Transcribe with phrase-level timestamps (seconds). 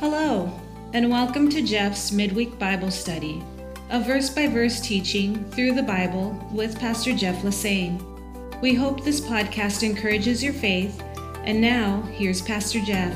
[0.00, 0.50] Hello,
[0.94, 3.44] and welcome to Jeff's Midweek Bible Study,
[3.90, 8.02] a verse by verse teaching through the Bible with Pastor Jeff Lassane.
[8.62, 11.02] We hope this podcast encourages your faith.
[11.44, 13.14] And now, here's Pastor Jeff.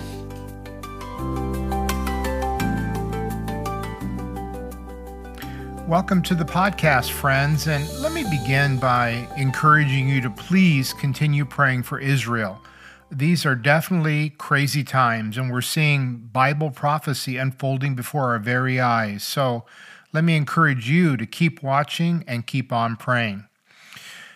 [5.93, 7.69] Welcome to the podcast, friends.
[7.69, 12.63] And let me begin by encouraging you to please continue praying for Israel.
[13.11, 19.23] These are definitely crazy times, and we're seeing Bible prophecy unfolding before our very eyes.
[19.23, 19.67] So
[20.15, 23.45] let me encourage you to keep watching and keep on praying.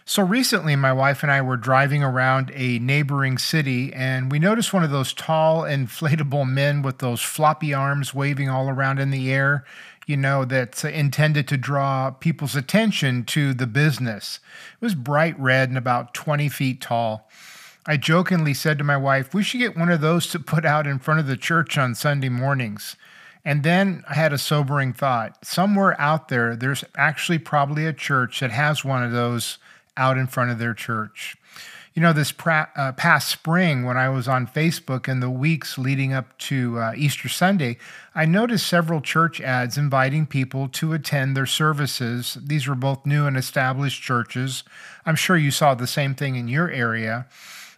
[0.08, 4.72] So recently, my wife and I were driving around a neighboring city, and we noticed
[4.72, 9.32] one of those tall, inflatable men with those floppy arms waving all around in the
[9.32, 9.64] air,
[10.06, 14.38] you know, that's intended to draw people's attention to the business.
[14.80, 17.28] It was bright red and about 20 feet tall.
[17.84, 20.86] I jokingly said to my wife, We should get one of those to put out
[20.86, 22.94] in front of the church on Sunday mornings.
[23.44, 25.44] And then I had a sobering thought.
[25.44, 29.58] Somewhere out there, there's actually probably a church that has one of those
[29.96, 31.36] out in front of their church.
[31.94, 35.78] You know, this pra- uh, past spring, when I was on Facebook in the weeks
[35.78, 37.78] leading up to uh, Easter Sunday,
[38.14, 42.36] I noticed several church ads inviting people to attend their services.
[42.44, 44.62] These were both new and established churches.
[45.06, 47.26] I'm sure you saw the same thing in your area.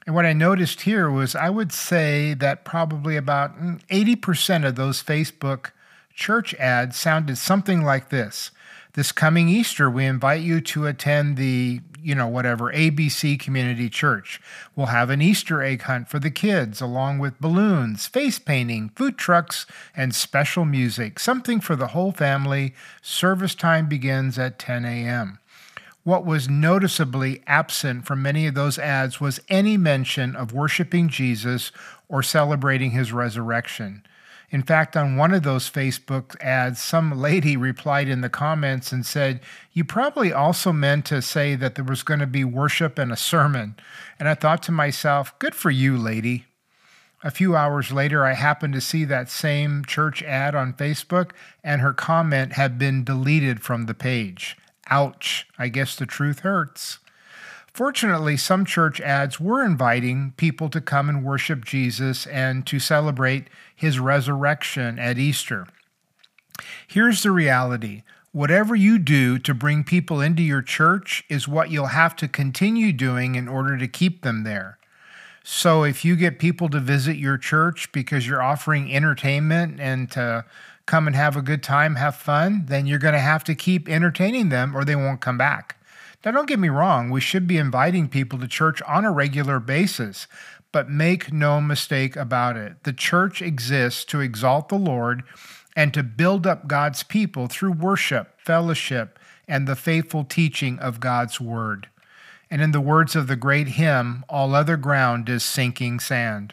[0.08, 4.74] And what I noticed here was I would say that probably about 80% mm, of
[4.74, 5.72] those Facebook
[6.14, 8.50] church ads sounded something like this.
[8.94, 14.41] This coming Easter, we invite you to attend the you know, whatever, ABC Community Church.
[14.75, 19.19] We'll have an Easter egg hunt for the kids, along with balloons, face painting, food
[19.19, 21.19] trucks, and special music.
[21.19, 22.75] Something for the whole family.
[23.03, 25.39] Service time begins at 10 a.m.
[26.05, 31.70] What was noticeably absent from many of those ads was any mention of worshiping Jesus
[32.08, 34.03] or celebrating his resurrection.
[34.51, 39.05] In fact, on one of those Facebook ads, some lady replied in the comments and
[39.05, 39.41] said,
[39.73, 43.17] You probably also meant to say that there was going to be worship and a
[43.17, 43.77] sermon.
[44.19, 46.47] And I thought to myself, Good for you, lady.
[47.23, 51.33] A few hours later, I happened to see that same church ad on Facebook,
[51.64, 54.57] and her comment had been deleted from the page.
[54.89, 57.01] Ouch, I guess the truth hurts.
[57.78, 63.46] Fortunately, some church ads were inviting people to come and worship Jesus and to celebrate
[63.72, 65.64] his resurrection at Easter.
[66.89, 68.02] Here's the reality
[68.33, 72.92] whatever you do to bring people into your church is what you'll have to continue
[72.92, 74.77] doing in order to keep them there.
[75.45, 80.45] So if you get people to visit your church because you're offering entertainment and to
[80.86, 83.89] come and have a good time, have fun, then you're going to have to keep
[83.89, 85.77] entertaining them or they won't come back.
[86.28, 89.58] Now, don't get me wrong, we should be inviting people to church on a regular
[89.58, 90.27] basis,
[90.72, 92.84] but make no mistake about it.
[92.84, 95.22] The church exists to exalt the Lord
[95.74, 99.18] and to build up God's people through worship, fellowship,
[99.48, 101.89] and the faithful teaching of God's word.
[102.50, 106.52] And in the words of the great hymn, all other ground is sinking sand.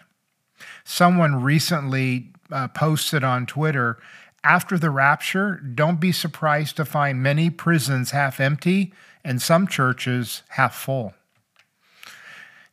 [0.86, 3.98] Someone recently uh, posted on Twitter
[4.42, 8.94] after the rapture, don't be surprised to find many prisons half empty
[9.26, 11.14] and some churches half full.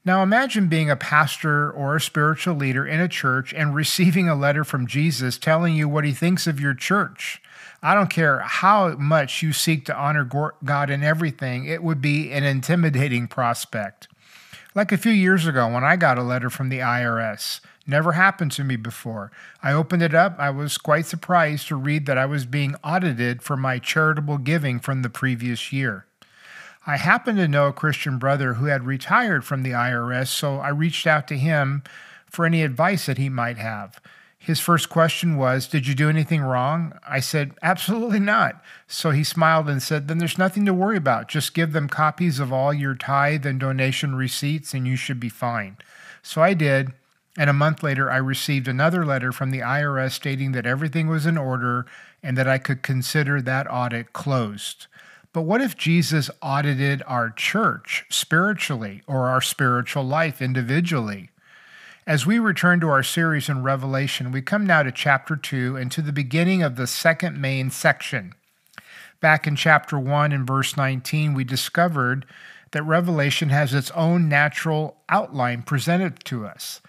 [0.04, 4.34] Now imagine being a pastor or a spiritual leader in a church and receiving a
[4.34, 7.42] letter from Jesus telling you what he thinks of your church.
[7.82, 10.24] I don't care how much you seek to honor
[10.64, 14.06] God in everything, it would be an intimidating prospect.
[14.74, 17.60] Like a few years ago when I got a letter from the IRS.
[17.84, 19.32] Never happened to me before.
[19.60, 20.36] I opened it up.
[20.38, 24.78] I was quite surprised to read that I was being audited for my charitable giving
[24.78, 26.06] from the previous year.
[26.86, 30.70] I happened to know a Christian brother who had retired from the IRS, so I
[30.70, 31.84] reached out to him
[32.26, 34.00] for any advice that he might have.
[34.36, 36.98] His first question was, Did you do anything wrong?
[37.06, 38.60] I said, Absolutely not.
[38.88, 41.28] So he smiled and said, Then there's nothing to worry about.
[41.28, 45.28] Just give them copies of all your tithe and donation receipts, and you should be
[45.28, 45.76] fine.
[46.22, 46.92] So I did.
[47.38, 51.24] And a month later, I received another letter from the IRS stating that everything was
[51.24, 51.86] in order
[52.22, 54.86] and that I could consider that audit closed.
[55.32, 61.30] But what if Jesus audited our church spiritually or our spiritual life individually?
[62.06, 65.90] As we return to our series in Revelation, we come now to chapter 2 and
[65.90, 68.34] to the beginning of the second main section.
[69.20, 72.26] Back in chapter 1 and verse 19, we discovered
[72.72, 76.82] that Revelation has its own natural outline presented to us.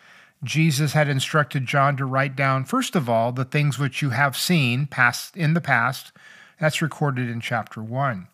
[0.43, 4.35] Jesus had instructed John to write down, first of all, the things which you have
[4.35, 6.11] seen past in the past.
[6.59, 8.27] That's recorded in chapter 1.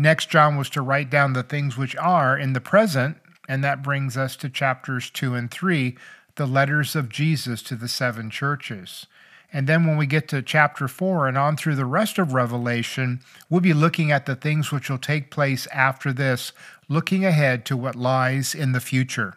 [0.00, 3.82] Next, John was to write down the things which are in the present, and that
[3.82, 5.94] brings us to chapters 2 and 3,
[6.36, 9.06] the letters of Jesus to the seven churches.
[9.52, 13.20] And then when we get to chapter 4 and on through the rest of Revelation,
[13.50, 16.52] we'll be looking at the things which will take place after this,
[16.88, 19.34] looking ahead to what lies in the future.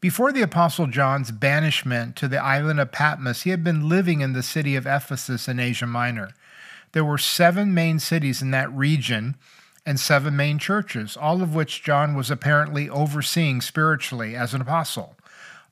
[0.00, 4.32] Before the Apostle John's banishment to the island of Patmos, he had been living in
[4.32, 6.30] the city of Ephesus in Asia Minor.
[6.92, 9.36] There were seven main cities in that region
[9.84, 15.16] and seven main churches, all of which John was apparently overseeing spiritually as an apostle.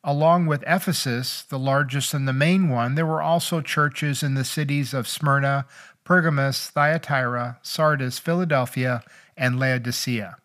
[0.02, 4.44] Along with Ephesus, the largest and the main one, there were also churches in the
[4.44, 5.66] cities of Smyrna,
[6.04, 9.04] Pergamos, Thyatira, Sardis, Philadelphia,
[9.36, 10.38] and Laodicea.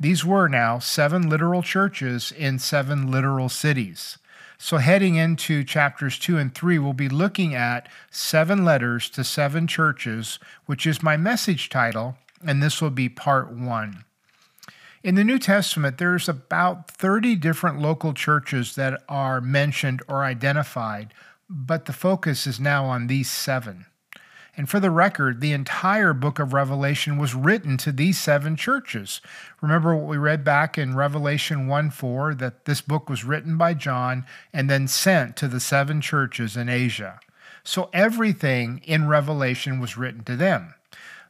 [0.00, 4.18] These were now seven literal churches in seven literal cities.
[4.58, 9.66] So, heading into chapters two and three, we'll be looking at seven letters to seven
[9.66, 12.16] churches, which is my message title,
[12.46, 14.04] and this will be part one.
[15.02, 21.12] In the New Testament, there's about 30 different local churches that are mentioned or identified,
[21.50, 23.84] but the focus is now on these seven.
[24.56, 29.20] And for the record, the entire book of Revelation was written to these seven churches.
[29.60, 33.74] Remember what we read back in Revelation 1 4 that this book was written by
[33.74, 37.18] John and then sent to the seven churches in Asia.
[37.64, 40.74] So everything in Revelation was written to them.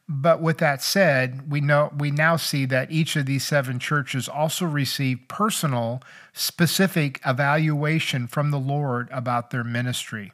[0.07, 4.29] But with that said, we know we now see that each of these seven churches
[4.29, 10.31] also received personal, specific evaluation from the Lord about their ministry.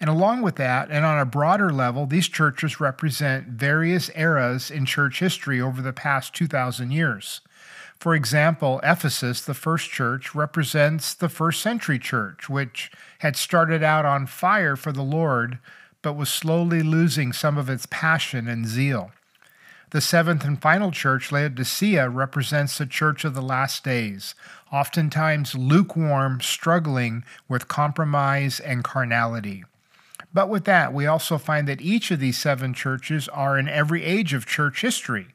[0.00, 4.86] And along with that, and on a broader level, these churches represent various eras in
[4.86, 7.40] church history over the past 2,000 years.
[7.98, 14.04] For example, Ephesus, the first church, represents the first century church, which had started out
[14.04, 15.58] on fire for the Lord,
[16.00, 19.10] but was slowly losing some of its passion and zeal.
[19.90, 24.36] The seventh and final church, Laodicea, represents the church of the last days,
[24.70, 29.64] oftentimes lukewarm, struggling with compromise and carnality.
[30.32, 34.04] But with that, we also find that each of these seven churches are in every
[34.04, 35.28] age of church history.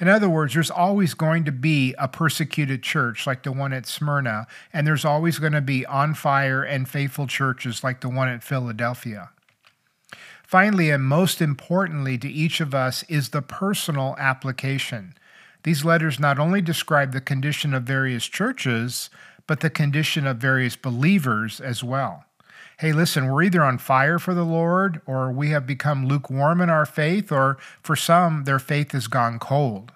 [0.00, 3.86] In other words, there's always going to be a persecuted church like the one at
[3.86, 8.28] Smyrna, and there's always going to be on fire and faithful churches like the one
[8.28, 9.30] at Philadelphia.
[10.42, 15.14] Finally, and most importantly to each of us, is the personal application.
[15.62, 19.08] These letters not only describe the condition of various churches,
[19.46, 22.26] but the condition of various believers as well
[22.78, 26.70] hey, listen, we're either on fire for the Lord or we have become lukewarm in
[26.70, 29.92] our faith, or for some, their faith has gone cold.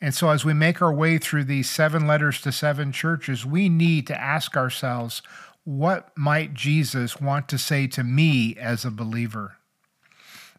[0.00, 3.68] And so, as we make our way through these seven letters to seven churches, we
[3.68, 5.22] need to ask ourselves,
[5.64, 9.56] what might Jesus want to say to me as a believer?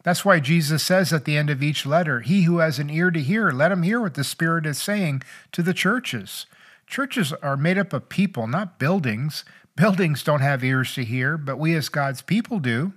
[0.02, 3.10] That's why Jesus says at the end of each letter, He who has an ear
[3.10, 6.46] to hear, let him hear what the Spirit is saying to the churches.
[6.86, 9.44] Churches are made up of people, not buildings.
[9.78, 12.94] Buildings don't have ears to hear, but we as God's people do.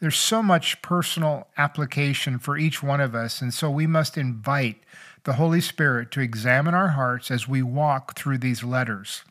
[0.00, 4.76] There's so much personal application for each one of us, and so we must invite
[5.24, 9.24] the Holy Spirit to examine our hearts as we walk through these letters.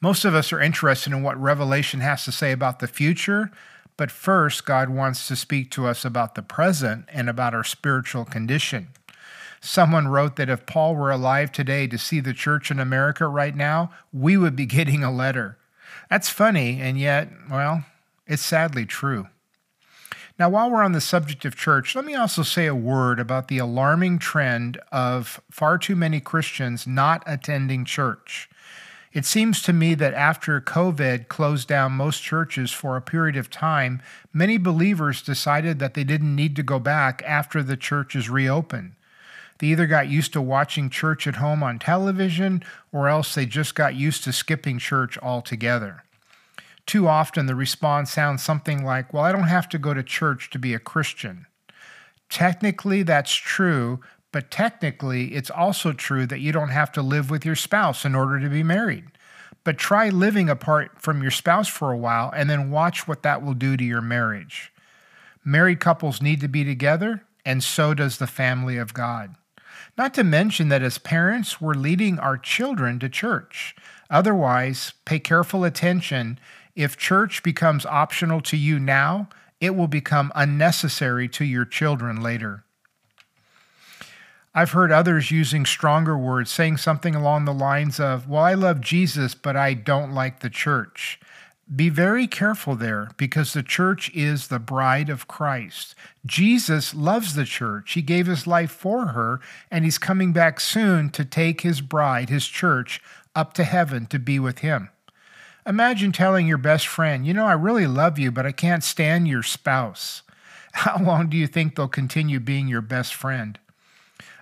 [0.00, 3.50] Most of us are interested in what Revelation has to say about the future,
[3.98, 8.24] but first, God wants to speak to us about the present and about our spiritual
[8.24, 8.88] condition.
[9.64, 13.56] Someone wrote that if Paul were alive today to see the church in America right
[13.56, 15.56] now, we would be getting a letter.
[16.10, 17.86] That's funny, and yet, well,
[18.26, 19.28] it's sadly true.
[20.38, 23.48] Now, while we're on the subject of church, let me also say a word about
[23.48, 28.50] the alarming trend of far too many Christians not attending church.
[29.14, 33.48] It seems to me that after COVID closed down most churches for a period of
[33.48, 38.92] time, many believers decided that they didn't need to go back after the churches reopened.
[39.58, 43.74] They either got used to watching church at home on television or else they just
[43.74, 46.02] got used to skipping church altogether.
[46.86, 50.50] Too often, the response sounds something like, Well, I don't have to go to church
[50.50, 51.46] to be a Christian.
[52.28, 54.00] Technically, that's true,
[54.32, 58.14] but technically, it's also true that you don't have to live with your spouse in
[58.14, 59.04] order to be married.
[59.62, 63.42] But try living apart from your spouse for a while and then watch what that
[63.42, 64.72] will do to your marriage.
[65.44, 69.36] Married couples need to be together, and so does the family of God.
[69.96, 73.74] Not to mention that as parents, we're leading our children to church.
[74.10, 76.38] Otherwise, pay careful attention.
[76.74, 79.28] If church becomes optional to you now,
[79.60, 82.64] it will become unnecessary to your children later.
[84.54, 88.80] I've heard others using stronger words, saying something along the lines of, Well, I love
[88.80, 91.18] Jesus, but I don't like the church.
[91.74, 95.94] Be very careful there because the church is the bride of Christ.
[96.26, 97.92] Jesus loves the church.
[97.92, 99.40] He gave his life for her,
[99.70, 103.00] and he's coming back soon to take his bride, his church,
[103.34, 104.90] up to heaven to be with him.
[105.66, 109.26] Imagine telling your best friend, You know, I really love you, but I can't stand
[109.26, 110.22] your spouse.
[110.72, 113.58] How long do you think they'll continue being your best friend?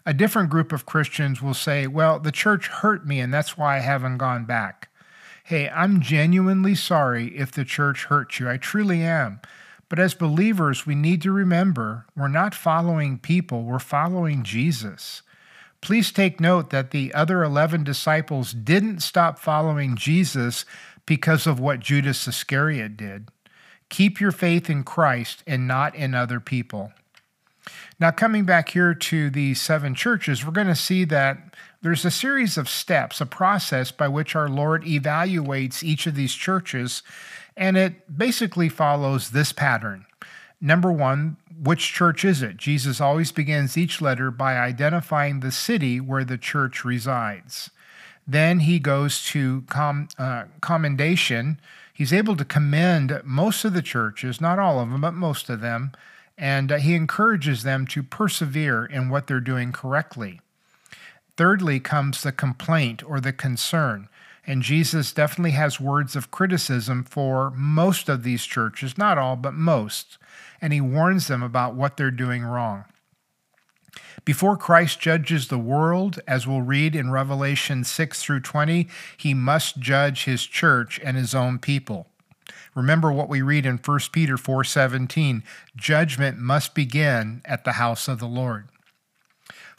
[0.05, 3.77] A different group of Christians will say, Well, the church hurt me, and that's why
[3.77, 4.89] I haven't gone back.
[5.45, 8.49] Hey, I'm genuinely sorry if the church hurt you.
[8.49, 9.41] I truly am.
[9.89, 15.23] But as believers, we need to remember we're not following people, we're following Jesus.
[15.83, 20.65] Please take note that the other 11 disciples didn't stop following Jesus
[21.05, 23.29] because of what Judas Iscariot did.
[23.89, 26.93] Keep your faith in Christ and not in other people.
[28.01, 32.11] Now, coming back here to the seven churches, we're going to see that there's a
[32.11, 37.03] series of steps, a process by which our Lord evaluates each of these churches,
[37.57, 40.07] and it basically follows this pattern.
[40.61, 42.57] Number one, which church is it?
[42.57, 47.71] Jesus always begins each letter by identifying the city where the church resides.
[48.27, 51.61] Then he goes to com, uh, commendation.
[51.93, 55.61] He's able to commend most of the churches, not all of them, but most of
[55.61, 55.93] them
[56.39, 60.41] and uh, he encourages them to persevere in what they're doing correctly.
[61.43, 64.09] Thirdly comes the complaint or the concern.
[64.47, 69.53] And Jesus definitely has words of criticism for most of these churches, not all, but
[69.53, 70.19] most.
[70.61, 72.85] And he warns them about what they're doing wrong.
[74.25, 79.81] Before Christ judges the world, as we'll read in Revelation 6 through 20, he must
[79.81, 82.07] judge his church and his own people.
[82.77, 85.43] Remember what we read in 1 Peter 4:17,
[85.75, 88.69] judgment must begin at the house of the Lord.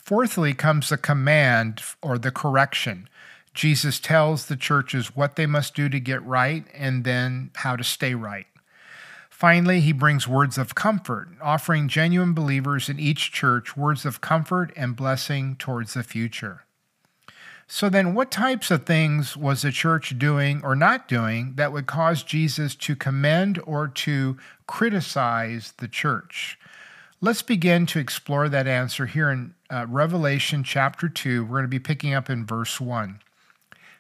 [0.04, 3.08] Fourthly comes the command or the correction.
[3.54, 7.86] Jesus tells the churches what they must do to get right and then how to
[7.86, 8.48] stay right.
[9.30, 14.74] Finally, he brings words of comfort, offering genuine believers in each church words of comfort
[14.76, 16.66] and blessing towards the future.
[17.66, 21.88] So then, what types of things was the church doing or not doing that would
[21.88, 26.60] cause Jesus to commend or to criticize the church?
[27.22, 31.44] Let's begin to explore that answer here in uh, Revelation chapter 2.
[31.44, 33.20] We're going to be picking up in verse 1.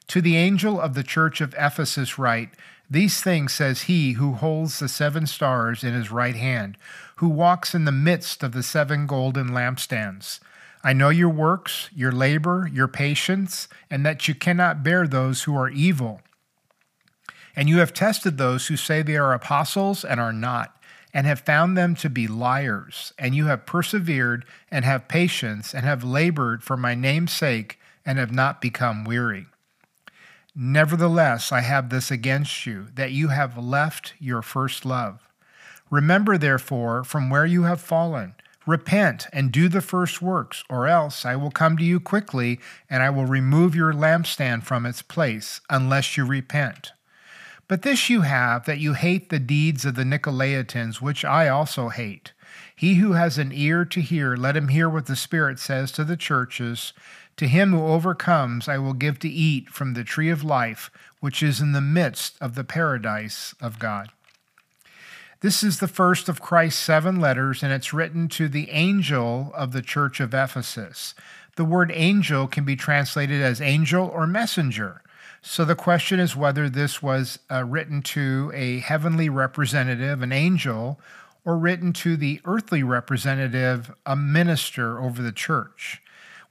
[0.09, 2.51] To the angel of the church of Ephesus, write,
[2.89, 6.77] These things says he who holds the seven stars in his right hand,
[7.15, 10.39] who walks in the midst of the seven golden lampstands.
[10.83, 15.55] I know your works, your labor, your patience, and that you cannot bear those who
[15.55, 16.21] are evil.
[17.55, 20.77] And you have tested those who say they are apostles and are not,
[21.13, 23.13] and have found them to be liars.
[23.19, 28.17] And you have persevered and have patience and have labored for my name's sake and
[28.17, 29.45] have not become weary.
[30.55, 35.27] Nevertheless, I have this against you, that you have left your first love.
[35.89, 41.25] Remember, therefore, from where you have fallen Repent and do the first works, or else
[41.25, 45.59] I will come to you quickly, and I will remove your lampstand from its place,
[45.69, 46.93] unless you repent.
[47.67, 51.89] But this you have, that you hate the deeds of the Nicolaitans, which I also
[51.89, 52.33] hate.
[52.75, 56.03] He who has an ear to hear, let him hear what the Spirit says to
[56.03, 56.93] the churches.
[57.37, 61.41] To him who overcomes, I will give to eat from the tree of life, which
[61.41, 64.11] is in the midst of the paradise of God.
[65.39, 69.71] This is the first of Christ's seven letters, and it's written to the angel of
[69.71, 71.15] the church of Ephesus.
[71.55, 75.01] The word angel can be translated as angel or messenger.
[75.45, 81.01] So the question is whether this was uh, written to a heavenly representative, an angel,
[81.43, 86.01] or written to the earthly representative, a minister over the church.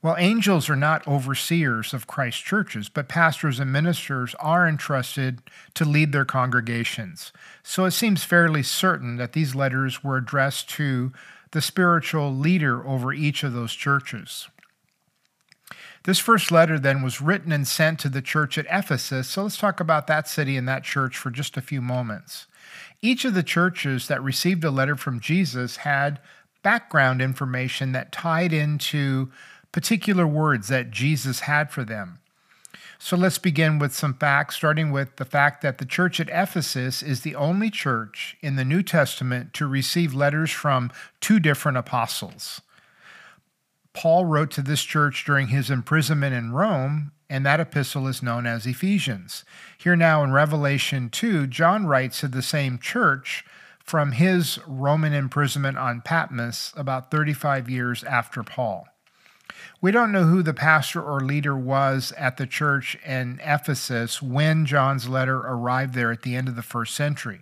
[0.02, 5.40] Well, angels are not overseers of Christ's churches, but pastors and ministers are entrusted
[5.72, 7.32] to lead their congregations.
[7.62, 11.14] So it seems fairly certain that these letters were addressed to
[11.52, 14.48] the spiritual leader over each of those churches.
[16.04, 19.28] This first letter then was written and sent to the church at Ephesus.
[19.28, 22.46] So let's talk about that city and that church for just a few moments.
[23.00, 26.20] Each of the churches that received a letter from Jesus had
[26.62, 29.30] background information that tied into
[29.70, 32.18] particular words that Jesus had for them.
[32.98, 37.02] So let's begin with some facts, starting with the fact that the church at Ephesus
[37.02, 42.60] is the only church in the New Testament to receive letters from two different apostles.
[43.94, 48.46] Paul wrote to this church during his imprisonment in Rome, and that epistle is known
[48.46, 49.44] as Ephesians.
[49.78, 53.44] Here now in Revelation 2, John writes to the same church
[53.84, 58.86] from his Roman imprisonment on Patmos about 35 years after Paul.
[59.80, 64.64] We don't know who the pastor or leader was at the church in Ephesus when
[64.64, 67.40] John's letter arrived there at the end of the first century.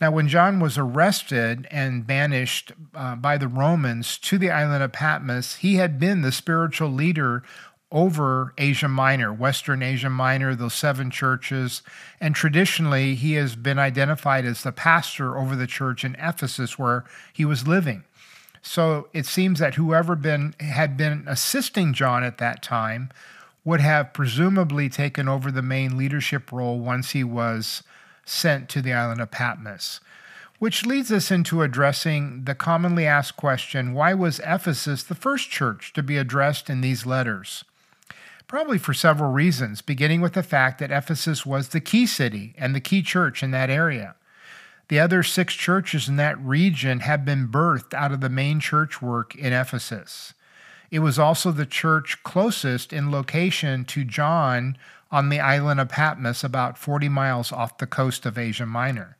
[0.00, 4.92] Now, when John was arrested and banished uh, by the Romans to the island of
[4.92, 7.42] Patmos, he had been the spiritual leader
[7.90, 11.82] over Asia Minor, Western Asia Minor, those seven churches.
[12.20, 17.04] And traditionally, he has been identified as the pastor over the church in Ephesus where
[17.32, 18.04] he was living.
[18.62, 23.10] So it seems that whoever been had been assisting John at that time
[23.64, 27.82] would have presumably taken over the main leadership role once he was
[28.28, 30.00] sent to the island of Patmos.
[30.58, 35.92] Which leads us into addressing the commonly asked question why was Ephesus the first church
[35.92, 37.64] to be addressed in these letters?
[38.48, 42.74] Probably for several reasons, beginning with the fact that Ephesus was the key city and
[42.74, 44.16] the key church in that area.
[44.88, 49.02] The other six churches in that region had been birthed out of the main church
[49.02, 50.32] work in Ephesus.
[50.90, 54.76] It was also the church closest in location to John
[55.10, 59.16] on the island of Patmos, about 40 miles off the coast of Asia Minor.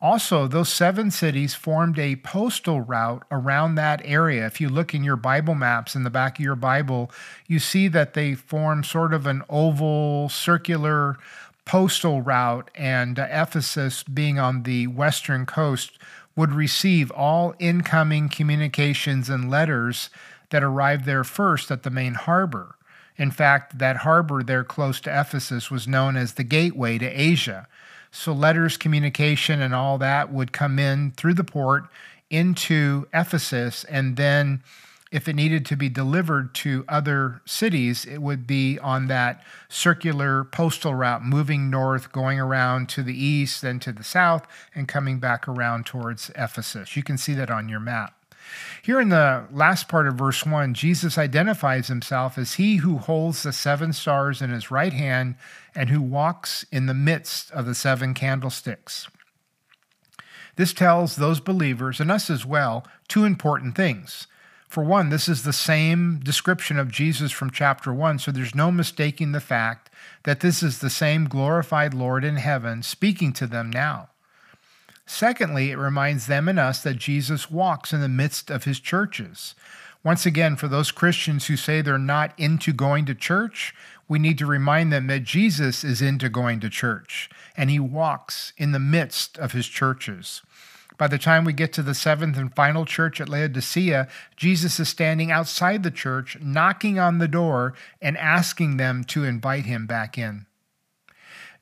[0.00, 4.46] Also, those seven cities formed a postal route around that area.
[4.46, 7.10] If you look in your Bible maps in the back of your Bible,
[7.48, 11.16] you see that they form sort of an oval, circular
[11.64, 15.98] postal route, and uh, Ephesus, being on the western coast,
[16.36, 20.10] would receive all incoming communications and letters
[20.50, 22.76] that arrived there first at the main harbor.
[23.16, 27.66] In fact, that harbor there close to Ephesus was known as the gateway to Asia.
[28.10, 31.84] So, letters, communication, and all that would come in through the port
[32.30, 34.62] into Ephesus and then
[35.10, 40.44] if it needed to be delivered to other cities, it would be on that circular
[40.44, 45.18] postal route, moving north, going around to the east, then to the south, and coming
[45.18, 46.96] back around towards Ephesus.
[46.96, 48.17] You can see that on your map.
[48.82, 53.42] Here in the last part of verse 1, Jesus identifies himself as he who holds
[53.42, 55.36] the seven stars in his right hand
[55.74, 59.08] and who walks in the midst of the seven candlesticks.
[60.56, 64.26] This tells those believers, and us as well, two important things.
[64.68, 68.70] For one, this is the same description of Jesus from chapter 1, so there's no
[68.70, 69.88] mistaking the fact
[70.24, 74.10] that this is the same glorified Lord in heaven speaking to them now.
[75.10, 79.54] Secondly, it reminds them and us that Jesus walks in the midst of his churches.
[80.04, 83.74] Once again, for those Christians who say they're not into going to church,
[84.06, 88.52] we need to remind them that Jesus is into going to church and he walks
[88.58, 90.42] in the midst of his churches.
[90.98, 94.90] By the time we get to the seventh and final church at Laodicea, Jesus is
[94.90, 100.18] standing outside the church, knocking on the door, and asking them to invite him back
[100.18, 100.44] in.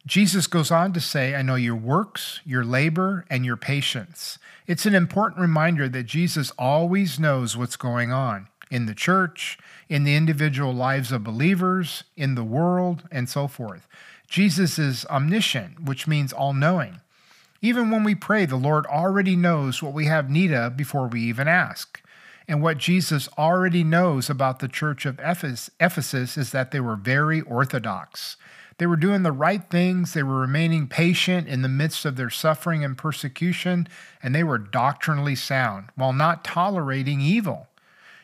[0.06, 4.38] Jesus goes on to say, I know your works, your labor, and your patience.
[4.66, 10.04] It's an important reminder that Jesus always knows what's going on in the church, in
[10.04, 13.88] the individual lives of believers, in the world, and so forth.
[14.28, 17.00] Jesus is omniscient, which means all knowing.
[17.60, 21.22] Even when we pray, the Lord already knows what we have need of before we
[21.22, 22.00] even ask.
[22.48, 27.40] And what Jesus already knows about the church of Ephesus is that they were very
[27.40, 28.36] orthodox.
[28.78, 32.30] They were doing the right things, they were remaining patient in the midst of their
[32.30, 33.88] suffering and persecution,
[34.22, 37.68] and they were doctrinally sound while not tolerating evil.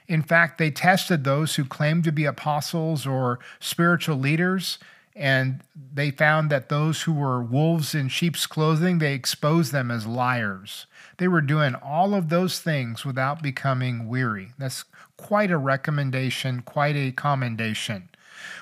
[0.09, 4.79] In fact, they tested those who claimed to be apostles or spiritual leaders
[5.15, 5.61] and
[5.93, 10.87] they found that those who were wolves in sheep's clothing, they exposed them as liars.
[11.19, 14.53] They were doing all of those things without becoming weary.
[14.59, 14.85] That's
[15.19, 18.09] quite a recommendation, quite a commendation.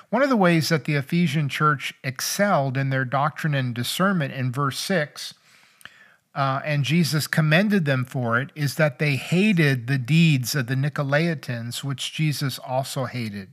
[0.09, 4.51] One of the ways that the Ephesian church excelled in their doctrine and discernment in
[4.51, 5.33] verse 6,
[6.33, 10.75] uh, and Jesus commended them for it, is that they hated the deeds of the
[10.75, 13.49] Nicolaitans, which Jesus also hated.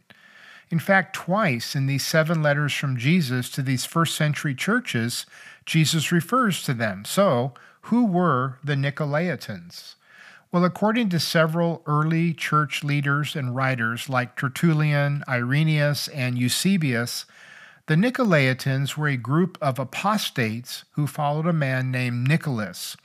[0.71, 5.27] In fact, twice in these seven letters from Jesus to these first century churches,
[5.65, 7.05] Jesus refers to them.
[7.05, 9.95] So, who were the Nicolaitans?
[10.51, 17.27] Well, according to several early church leaders and writers like Tertullian, Irenaeus, and Eusebius,
[17.87, 22.97] the Nicolaitans were a group of apostates who followed a man named Nicholas.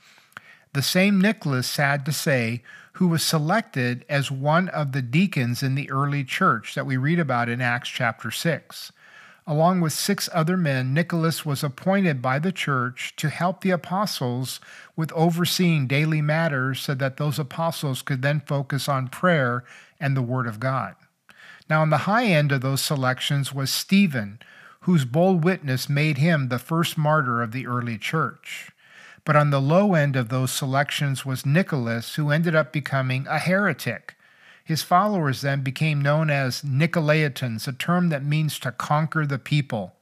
[0.72, 2.62] The same Nicholas, sad to say,
[2.94, 7.18] who was selected as one of the deacons in the early church that we read
[7.18, 8.90] about in Acts chapter 6.
[9.46, 14.58] Along with six other men, Nicholas was appointed by the church to help the apostles
[14.96, 19.64] with overseeing daily matters so that those apostles could then focus on prayer
[20.00, 20.94] and the Word of God.
[21.68, 24.38] Now, on the high end of those selections was Stephen,
[24.80, 28.70] whose bold witness made him the first martyr of the early church.
[29.26, 33.38] But on the low end of those selections was Nicholas, who ended up becoming a
[33.38, 34.13] heretic.
[34.64, 39.94] His followers then became known as Nicolaitans, a term that means to conquer the people.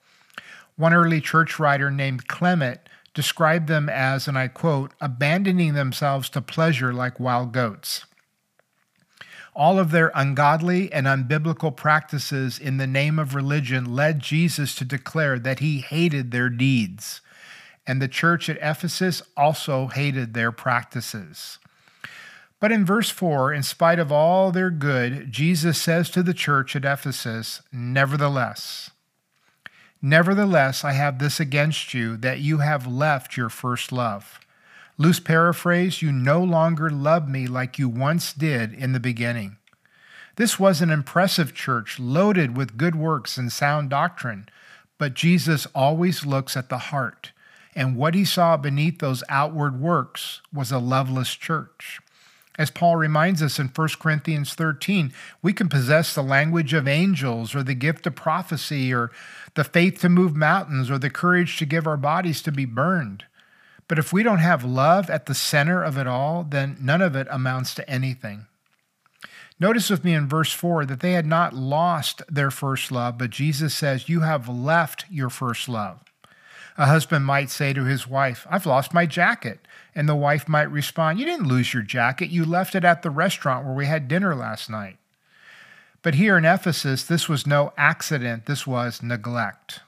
[0.76, 2.80] One early church writer named Clement
[3.12, 8.04] described them as, and I quote, abandoning themselves to pleasure like wild goats.
[9.54, 14.84] All of their ungodly and unbiblical practices in the name of religion led Jesus to
[14.84, 17.20] declare that he hated their deeds.
[17.86, 21.58] And the church at Ephesus also hated their practices.
[22.62, 26.76] But in verse 4, in spite of all their good, Jesus says to the church
[26.76, 28.92] at Ephesus, Nevertheless,
[30.00, 34.38] Nevertheless, I have this against you, that you have left your first love.
[34.96, 39.56] Loose paraphrase, you no longer love me like you once did in the beginning.
[40.36, 44.48] This was an impressive church, loaded with good works and sound doctrine,
[44.98, 47.32] but Jesus always looks at the heart,
[47.74, 51.98] and what he saw beneath those outward works was a loveless church.
[52.62, 57.56] As Paul reminds us in 1 Corinthians 13, we can possess the language of angels
[57.56, 59.10] or the gift of prophecy or
[59.54, 63.24] the faith to move mountains or the courage to give our bodies to be burned.
[63.88, 67.16] But if we don't have love at the center of it all, then none of
[67.16, 68.46] it amounts to anything.
[69.58, 73.30] Notice with me in verse 4 that they had not lost their first love, but
[73.30, 75.98] Jesus says, You have left your first love.
[76.78, 79.66] A husband might say to his wife, I've lost my jacket.
[79.94, 82.30] And the wife might respond, You didn't lose your jacket.
[82.30, 84.96] You left it at the restaurant where we had dinner last night.
[86.02, 89.80] But here in Ephesus, this was no accident, this was neglect.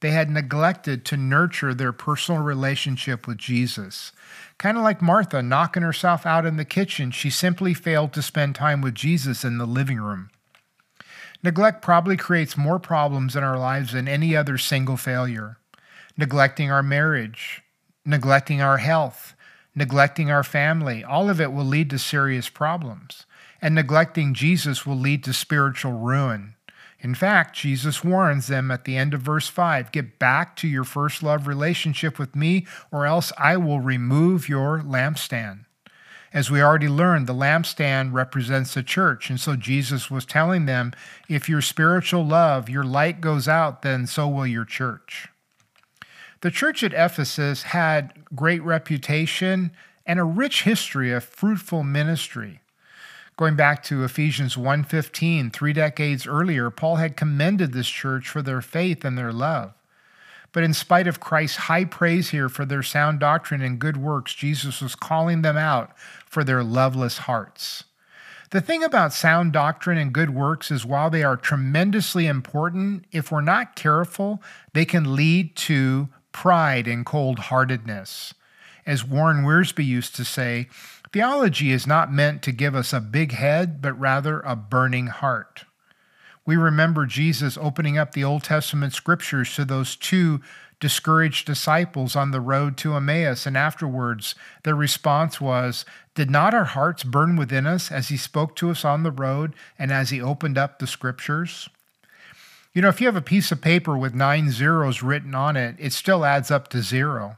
[0.00, 4.12] They had neglected to nurture their personal relationship with Jesus.
[4.56, 8.54] Kind of like Martha knocking herself out in the kitchen, she simply failed to spend
[8.54, 10.30] time with Jesus in the living room.
[11.42, 15.56] Neglect probably creates more problems in our lives than any other single failure
[16.16, 17.62] neglecting our marriage,
[18.04, 19.34] neglecting our health,
[19.74, 23.26] neglecting our family, all of it will lead to serious problems.
[23.62, 26.54] And neglecting Jesus will lead to spiritual ruin.
[27.02, 30.84] In fact, Jesus warns them at the end of verse 5 get back to your
[30.84, 35.64] first love relationship with me, or else I will remove your lampstand.
[36.32, 39.30] As we already learned, the lampstand represents the church.
[39.30, 40.92] And so Jesus was telling them
[41.28, 45.28] if your spiritual love, your light goes out, then so will your church.
[46.42, 49.72] The church at Ephesus had great reputation
[50.06, 52.60] and a rich history of fruitful ministry.
[53.36, 58.62] Going back to Ephesians 1:15, 3 decades earlier, Paul had commended this church for their
[58.62, 59.74] faith and their love.
[60.52, 64.34] But in spite of Christ's high praise here for their sound doctrine and good works,
[64.34, 67.84] Jesus was calling them out for their loveless hearts.
[68.50, 73.30] The thing about sound doctrine and good works is while they are tremendously important, if
[73.30, 78.34] we're not careful, they can lead to pride and cold heartedness.
[78.86, 80.68] As Warren Wiersbe used to say,
[81.12, 85.64] theology is not meant to give us a big head, but rather a burning heart.
[86.46, 90.40] We remember Jesus opening up the Old Testament scriptures to those two
[90.80, 96.64] discouraged disciples on the road to Emmaus, and afterwards their response was, Did not our
[96.64, 100.20] hearts burn within us as he spoke to us on the road and as he
[100.20, 101.68] opened up the scriptures?
[102.72, 105.74] You know, if you have a piece of paper with nine zeros written on it,
[105.78, 107.36] it still adds up to zero.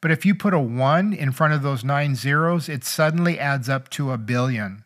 [0.00, 3.68] But if you put a one in front of those nine zeros, it suddenly adds
[3.68, 4.84] up to a billion.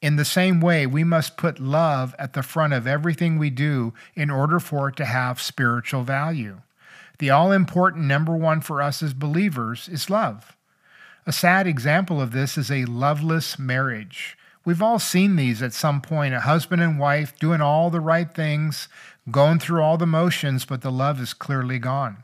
[0.00, 3.94] In the same way, we must put love at the front of everything we do
[4.14, 6.60] in order for it to have spiritual value.
[7.18, 10.56] The all important number one for us as believers is love.
[11.26, 14.37] A sad example of this is a loveless marriage.
[14.68, 18.30] We've all seen these at some point a husband and wife doing all the right
[18.30, 18.86] things,
[19.30, 22.18] going through all the motions, but the love is clearly gone.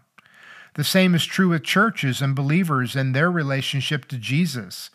[0.75, 4.91] The same is true with churches and believers and their relationship to Jesus.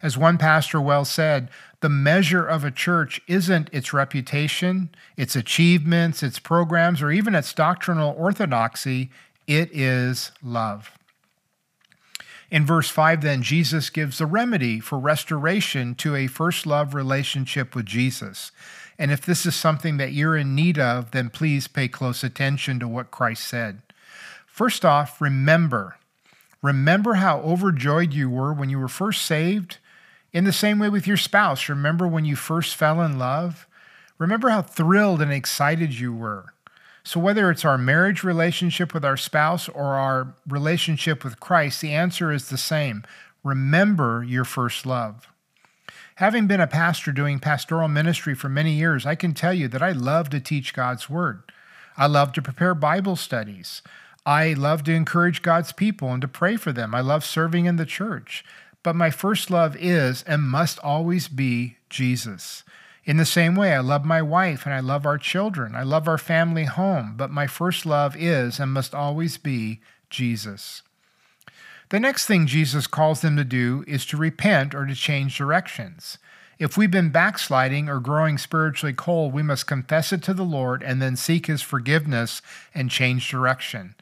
[0.00, 6.22] As one pastor well said, the measure of a church isn't its reputation, its achievements,
[6.22, 9.10] its programs, or even its doctrinal orthodoxy,
[9.46, 10.97] it is love.
[12.50, 17.74] In verse 5, then, Jesus gives the remedy for restoration to a first love relationship
[17.74, 18.52] with Jesus.
[18.98, 22.80] And if this is something that you're in need of, then please pay close attention
[22.80, 23.82] to what Christ said.
[24.46, 25.96] First off, remember.
[26.62, 29.78] Remember how overjoyed you were when you were first saved.
[30.32, 33.66] In the same way with your spouse, remember when you first fell in love?
[34.18, 36.52] Remember how thrilled and excited you were.
[37.04, 41.92] So, whether it's our marriage relationship with our spouse or our relationship with Christ, the
[41.92, 43.04] answer is the same.
[43.42, 45.28] Remember your first love.
[46.16, 49.82] Having been a pastor doing pastoral ministry for many years, I can tell you that
[49.82, 51.42] I love to teach God's Word.
[51.96, 53.82] I love to prepare Bible studies.
[54.26, 56.94] I love to encourage God's people and to pray for them.
[56.94, 58.44] I love serving in the church.
[58.82, 62.62] but my first love is and must always be Jesus.
[63.08, 65.74] In the same way, I love my wife and I love our children.
[65.74, 70.82] I love our family home, but my first love is and must always be Jesus.
[71.88, 76.18] The next thing Jesus calls them to do is to repent or to change directions.
[76.58, 80.82] If we've been backsliding or growing spiritually cold, we must confess it to the Lord
[80.82, 82.42] and then seek His forgiveness
[82.74, 83.94] and change direction.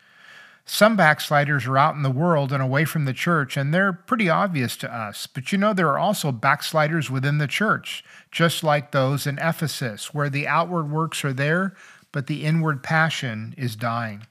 [0.69, 4.29] Some backsliders are out in the world and away from the church, and they're pretty
[4.29, 5.29] obvious to us.
[5.29, 10.13] But you know, there are also backsliders within the church, just like those in Ephesus,
[10.13, 11.77] where the outward works are there,
[12.11, 14.27] but the inward passion is dying.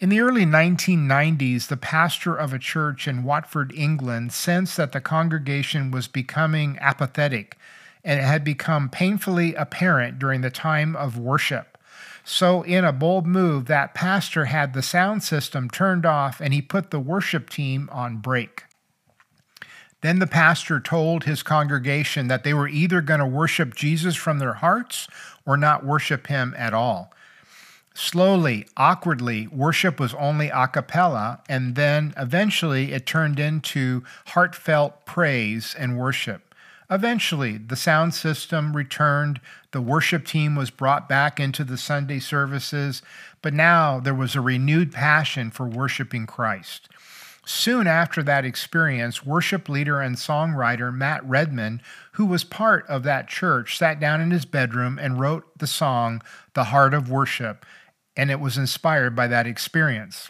[0.00, 5.00] In the early 1990s, the pastor of a church in Watford, England, sensed that the
[5.00, 7.56] congregation was becoming apathetic
[8.02, 11.78] and it had become painfully apparent during the time of worship.
[12.24, 16.62] So, in a bold move, that pastor had the sound system turned off and he
[16.62, 18.64] put the worship team on break.
[20.02, 24.38] Then the pastor told his congregation that they were either going to worship Jesus from
[24.38, 25.08] their hearts
[25.44, 27.12] or not worship him at all.
[27.92, 35.74] Slowly, awkwardly, worship was only a cappella, and then eventually it turned into heartfelt praise
[35.78, 36.49] and worship.
[36.90, 43.00] Eventually, the sound system returned, the worship team was brought back into the Sunday services,
[43.42, 46.88] but now there was a renewed passion for worshiping Christ.
[47.46, 51.80] Soon after that experience, worship leader and songwriter Matt Redman,
[52.12, 56.20] who was part of that church, sat down in his bedroom and wrote the song,
[56.54, 57.64] The Heart of Worship,
[58.16, 60.28] and it was inspired by that experience.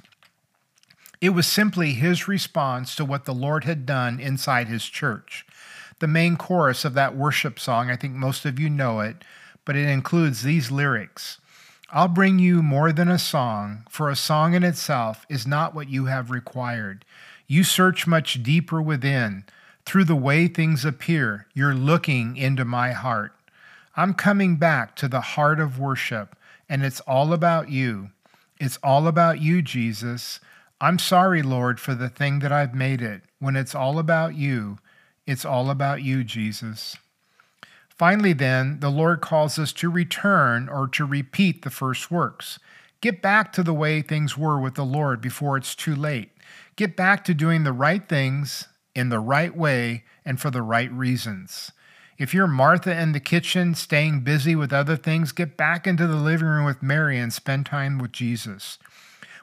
[1.22, 5.46] It was simply his response to what the Lord had done inside his church
[6.00, 7.90] the main chorus of that worship song.
[7.90, 9.24] I think most of you know it,
[9.64, 11.38] but it includes these lyrics
[11.92, 15.88] I'll bring you more than a song, for a song in itself is not what
[15.88, 17.04] you have required.
[17.48, 19.44] You search much deeper within.
[19.84, 23.32] Through the way things appear, you're looking into my heart.
[23.96, 26.36] I'm coming back to the heart of worship,
[26.68, 28.10] and it's all about you.
[28.60, 30.38] It's all about you, Jesus.
[30.80, 33.22] I'm sorry, Lord, for the thing that I've made it.
[33.40, 34.78] When it's all about you,
[35.30, 36.96] it's all about you, Jesus.
[37.88, 42.58] Finally, then, the Lord calls us to return or to repeat the first works.
[43.00, 46.30] Get back to the way things were with the Lord before it's too late.
[46.76, 50.90] Get back to doing the right things in the right way and for the right
[50.92, 51.72] reasons.
[52.18, 56.16] If you're Martha in the kitchen, staying busy with other things, get back into the
[56.16, 58.78] living room with Mary and spend time with Jesus.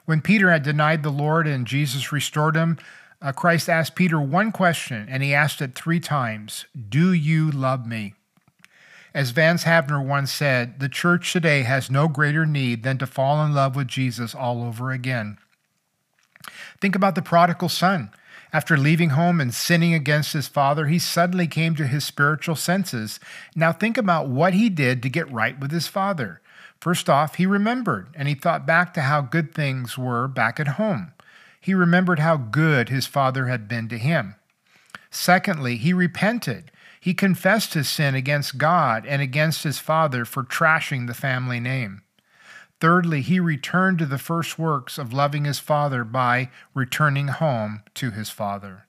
[0.04, 2.78] When Peter had denied the Lord and Jesus restored him,
[3.20, 7.86] uh, Christ asked Peter one question, and he asked it three times Do you love
[7.86, 8.14] me?
[9.14, 13.44] As Vance Havner once said, the church today has no greater need than to fall
[13.44, 15.38] in love with Jesus all over again.
[16.80, 18.10] Think about the prodigal son.
[18.52, 23.18] After leaving home and sinning against his father, he suddenly came to his spiritual senses.
[23.56, 26.40] Now, think about what he did to get right with his father.
[26.80, 30.68] First off, he remembered and he thought back to how good things were back at
[30.68, 31.12] home
[31.60, 34.36] he remembered how good his father had been to him.
[35.10, 36.70] Secondly, he repented.
[37.00, 42.02] He confessed his sin against God and against his father for trashing the family name.
[42.80, 48.10] Thirdly, he returned to the first works of loving his father by returning home to
[48.10, 48.86] his father.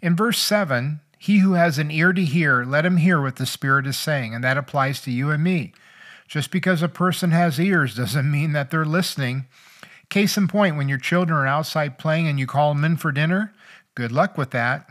[0.00, 3.46] In verse 7, he who has an ear to hear, let him hear what the
[3.46, 4.34] Spirit is saying.
[4.34, 5.72] And that applies to you and me.
[6.26, 9.46] Just because a person has ears doesn't mean that they're listening.
[10.12, 13.12] Case in point, when your children are outside playing and you call them in for
[13.12, 13.54] dinner,
[13.94, 14.86] good luck with that.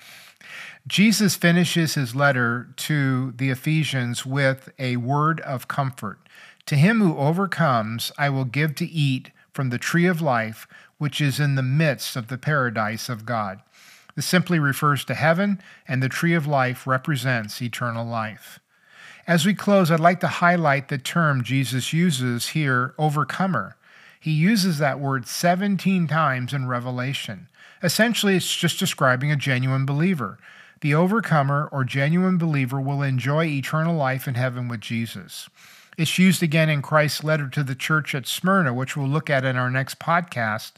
[0.87, 6.17] Jesus finishes his letter to the Ephesians with a word of comfort.
[6.65, 11.21] To him who overcomes, I will give to eat from the tree of life, which
[11.21, 13.61] is in the midst of the paradise of God.
[14.15, 18.59] This simply refers to heaven, and the tree of life represents eternal life.
[19.27, 23.75] As we close, I'd like to highlight the term Jesus uses here, overcomer.
[24.21, 27.47] He uses that word 17 times in Revelation.
[27.81, 30.37] Essentially, it's just describing a genuine believer.
[30.81, 35.49] The overcomer or genuine believer will enjoy eternal life in heaven with Jesus.
[35.97, 39.43] It's used again in Christ's letter to the church at Smyrna, which we'll look at
[39.43, 40.73] in our next podcast.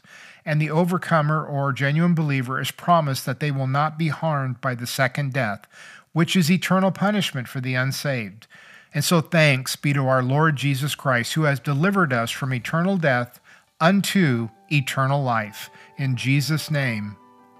[0.46, 4.74] And the overcomer or genuine believer is promised that they will not be harmed by
[4.74, 5.66] the second death,
[6.14, 8.46] which is eternal punishment for the unsaved.
[8.94, 12.96] And so thanks be to our Lord Jesus Christ, who has delivered us from eternal
[12.96, 13.40] death
[13.80, 15.68] unto eternal life.
[15.98, 17.16] In Jesus' name,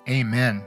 [0.08, 0.62] amen.